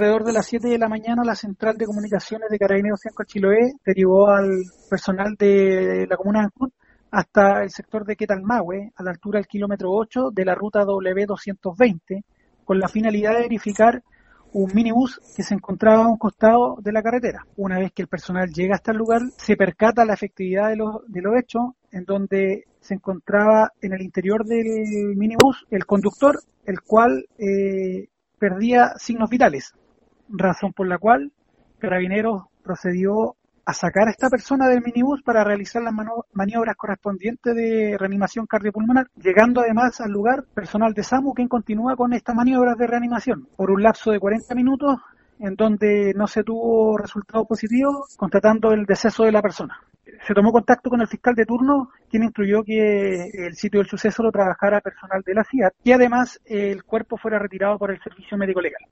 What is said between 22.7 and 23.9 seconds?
se encontraba